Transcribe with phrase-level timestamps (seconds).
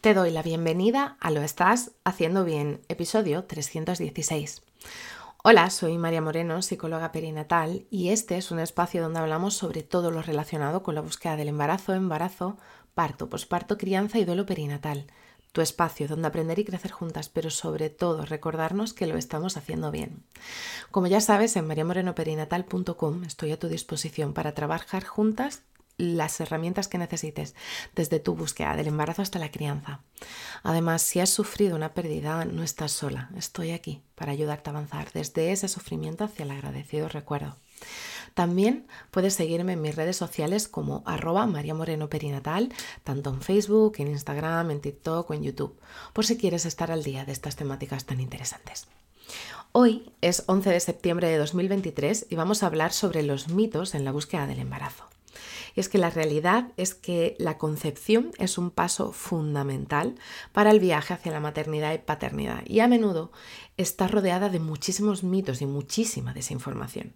[0.00, 4.62] Te doy la bienvenida a Lo Estás Haciendo Bien, episodio 316.
[5.42, 10.12] Hola, soy María Moreno, psicóloga perinatal, y este es un espacio donde hablamos sobre todo
[10.12, 12.58] lo relacionado con la búsqueda del embarazo, embarazo,
[12.94, 15.08] parto, posparto, crianza y duelo perinatal.
[15.50, 19.90] Tu espacio donde aprender y crecer juntas, pero sobre todo recordarnos que lo estamos haciendo
[19.90, 20.22] bien.
[20.92, 25.64] Como ya sabes, en mariamorenoperinatal.com estoy a tu disposición para trabajar juntas
[25.98, 27.54] las herramientas que necesites,
[27.94, 30.00] desde tu búsqueda del embarazo hasta la crianza.
[30.62, 33.30] Además, si has sufrido una pérdida, no estás sola.
[33.36, 37.56] Estoy aquí para ayudarte a avanzar desde ese sufrimiento hacia el agradecido recuerdo.
[38.34, 42.72] También puedes seguirme en mis redes sociales como arroba María Moreno Perinatal,
[43.02, 45.78] tanto en Facebook, en Instagram, en TikTok o en YouTube,
[46.12, 48.86] por si quieres estar al día de estas temáticas tan interesantes.
[49.72, 54.04] Hoy es 11 de septiembre de 2023 y vamos a hablar sobre los mitos en
[54.04, 55.04] la búsqueda del embarazo.
[55.74, 60.14] Y es que la realidad es que la concepción es un paso fundamental
[60.52, 63.32] para el viaje hacia la maternidad y paternidad y a menudo
[63.76, 67.14] está rodeada de muchísimos mitos y muchísima desinformación.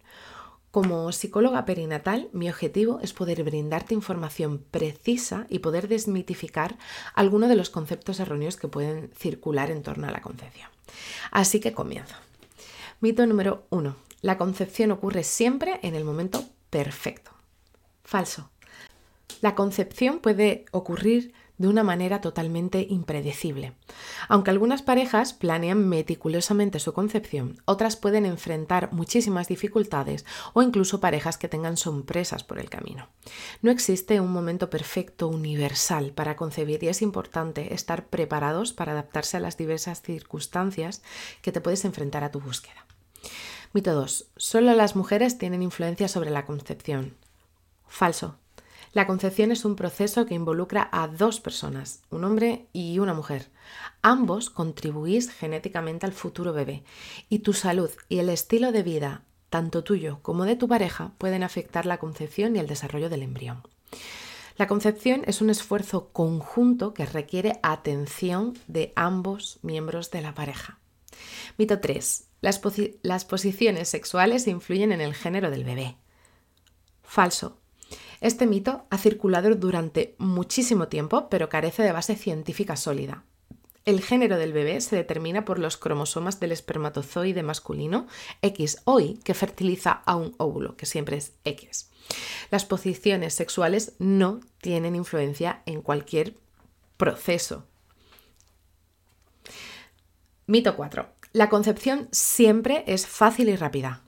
[0.72, 6.78] Como psicóloga perinatal, mi objetivo es poder brindarte información precisa y poder desmitificar
[7.14, 10.70] algunos de los conceptos erróneos que pueden circular en torno a la concepción.
[11.30, 12.14] Así que comienzo.
[13.00, 13.96] Mito número uno.
[14.22, 17.32] La concepción ocurre siempre en el momento perfecto.
[18.04, 18.50] Falso.
[19.40, 23.74] La concepción puede ocurrir de una manera totalmente impredecible.
[24.28, 31.38] Aunque algunas parejas planean meticulosamente su concepción, otras pueden enfrentar muchísimas dificultades o incluso parejas
[31.38, 33.08] que tengan sorpresas por el camino.
[33.62, 39.36] No existe un momento perfecto universal para concebir y es importante estar preparados para adaptarse
[39.36, 41.02] a las diversas circunstancias
[41.42, 42.86] que te puedes enfrentar a tu búsqueda.
[43.72, 44.32] Mito 2.
[44.36, 47.14] Solo las mujeres tienen influencia sobre la concepción.
[47.92, 48.38] Falso.
[48.94, 53.50] La concepción es un proceso que involucra a dos personas, un hombre y una mujer.
[54.00, 56.84] Ambos contribuís genéticamente al futuro bebé
[57.28, 61.42] y tu salud y el estilo de vida, tanto tuyo como de tu pareja, pueden
[61.42, 63.62] afectar la concepción y el desarrollo del embrión.
[64.56, 70.78] La concepción es un esfuerzo conjunto que requiere atención de ambos miembros de la pareja.
[71.58, 72.24] Mito 3.
[72.40, 72.58] Las,
[73.02, 75.98] las posiciones sexuales influyen en el género del bebé.
[77.02, 77.61] Falso.
[78.22, 83.24] Este mito ha circulado durante muchísimo tiempo, pero carece de base científica sólida.
[83.84, 88.06] El género del bebé se determina por los cromosomas del espermatozoide masculino
[88.40, 91.90] X Y que fertiliza a un óvulo, que siempre es X.
[92.52, 96.36] Las posiciones sexuales no tienen influencia en cualquier
[96.96, 97.66] proceso.
[100.46, 101.08] Mito 4.
[101.32, 104.02] La concepción siempre es fácil y rápida.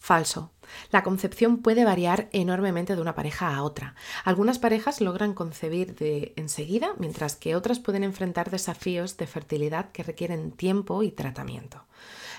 [0.00, 0.50] Falso.
[0.90, 3.94] La concepción puede variar enormemente de una pareja a otra.
[4.24, 10.02] Algunas parejas logran concebir de enseguida, mientras que otras pueden enfrentar desafíos de fertilidad que
[10.02, 11.84] requieren tiempo y tratamiento.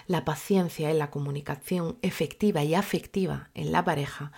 [0.08, 4.32] La paciencia y la comunicación efectiva y afectiva en la pareja,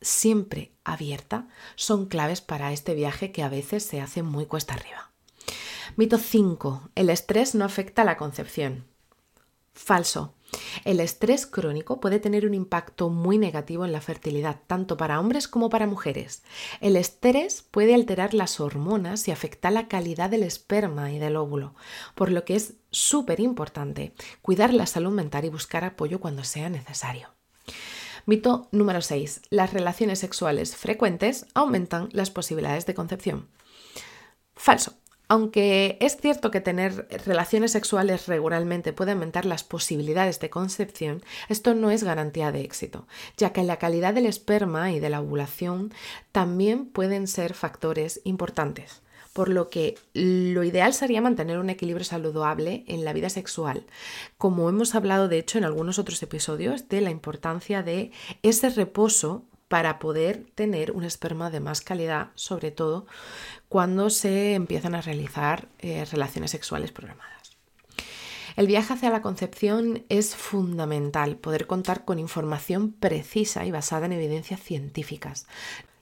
[0.00, 5.10] siempre abierta, son claves para este viaje que a veces se hace muy cuesta arriba.
[5.96, 6.90] Mito 5.
[6.94, 8.86] El estrés no afecta a la concepción.
[9.74, 10.34] Falso.
[10.84, 15.48] El estrés crónico puede tener un impacto muy negativo en la fertilidad, tanto para hombres
[15.48, 16.42] como para mujeres.
[16.80, 21.74] El estrés puede alterar las hormonas y afectar la calidad del esperma y del óvulo,
[22.14, 26.68] por lo que es súper importante cuidar la salud mental y buscar apoyo cuando sea
[26.68, 27.28] necesario.
[28.26, 29.42] Mito número 6.
[29.50, 33.48] Las relaciones sexuales frecuentes aumentan las posibilidades de concepción.
[34.54, 34.99] Falso.
[35.32, 41.72] Aunque es cierto que tener relaciones sexuales regularmente puede aumentar las posibilidades de concepción, esto
[41.72, 45.94] no es garantía de éxito, ya que la calidad del esperma y de la ovulación
[46.32, 49.02] también pueden ser factores importantes
[49.32, 53.86] por lo que lo ideal sería mantener un equilibrio saludable en la vida sexual,
[54.38, 58.10] como hemos hablado de hecho en algunos otros episodios de la importancia de
[58.42, 63.06] ese reposo para poder tener un esperma de más calidad, sobre todo
[63.68, 67.56] cuando se empiezan a realizar eh, relaciones sexuales programadas.
[68.56, 74.12] El viaje hacia la concepción es fundamental, poder contar con información precisa y basada en
[74.14, 75.46] evidencias científicas.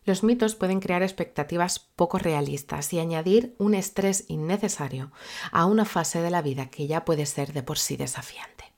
[0.06, 5.12] Los mitos pueden crear expectativas poco realistas y añadir un estrés innecesario
[5.52, 8.72] a una fase de la vida que ya puede ser de por sí desafiante.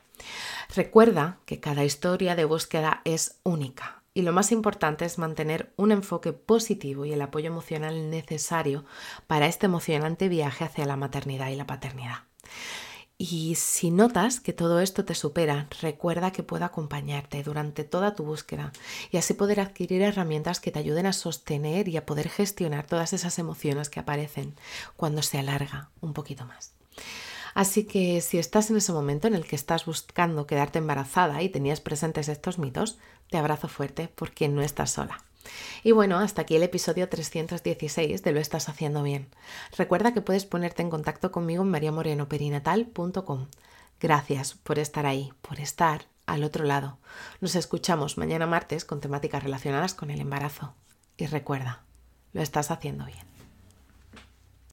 [0.75, 5.93] Recuerda que cada historia de búsqueda es única y lo más importante es mantener un
[5.93, 8.85] enfoque positivo y el apoyo emocional necesario
[9.27, 12.19] para este emocionante viaje hacia la maternidad y la paternidad.
[13.17, 18.25] Y si notas que todo esto te supera, recuerda que puedo acompañarte durante toda tu
[18.25, 18.73] búsqueda
[19.11, 23.13] y así poder adquirir herramientas que te ayuden a sostener y a poder gestionar todas
[23.13, 24.55] esas emociones que aparecen
[24.97, 26.73] cuando se alarga un poquito más.
[27.55, 31.49] Así que si estás en ese momento en el que estás buscando quedarte embarazada y
[31.49, 32.99] tenías presentes estos mitos,
[33.31, 35.25] te abrazo fuerte porque no estás sola.
[35.83, 39.29] Y bueno, hasta aquí el episodio 316 de Lo estás haciendo bien.
[39.77, 43.47] Recuerda que puedes ponerte en contacto conmigo en mariamorenoperinatal.com.
[44.01, 46.99] Gracias por estar ahí, por estar al otro lado.
[47.41, 50.75] Nos escuchamos mañana martes con temáticas relacionadas con el embarazo.
[51.17, 51.85] Y recuerda,
[52.33, 53.40] lo estás haciendo bien.